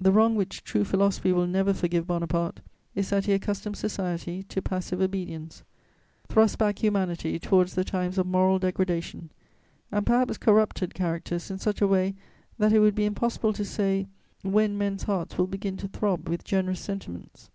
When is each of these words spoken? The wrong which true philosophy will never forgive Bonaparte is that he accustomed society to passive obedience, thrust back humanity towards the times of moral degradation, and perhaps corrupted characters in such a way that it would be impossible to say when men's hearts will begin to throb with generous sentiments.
The 0.00 0.10
wrong 0.10 0.34
which 0.34 0.64
true 0.64 0.82
philosophy 0.82 1.30
will 1.32 1.46
never 1.46 1.72
forgive 1.72 2.08
Bonaparte 2.08 2.58
is 2.96 3.10
that 3.10 3.26
he 3.26 3.32
accustomed 3.34 3.76
society 3.76 4.42
to 4.48 4.60
passive 4.60 5.00
obedience, 5.00 5.62
thrust 6.28 6.58
back 6.58 6.80
humanity 6.82 7.38
towards 7.38 7.76
the 7.76 7.84
times 7.84 8.18
of 8.18 8.26
moral 8.26 8.58
degradation, 8.58 9.30
and 9.92 10.04
perhaps 10.04 10.38
corrupted 10.38 10.92
characters 10.92 11.52
in 11.52 11.58
such 11.60 11.80
a 11.80 11.86
way 11.86 12.16
that 12.58 12.72
it 12.72 12.80
would 12.80 12.96
be 12.96 13.04
impossible 13.04 13.52
to 13.52 13.64
say 13.64 14.08
when 14.42 14.76
men's 14.76 15.04
hearts 15.04 15.38
will 15.38 15.46
begin 15.46 15.76
to 15.76 15.86
throb 15.86 16.28
with 16.28 16.42
generous 16.42 16.80
sentiments. 16.80 17.48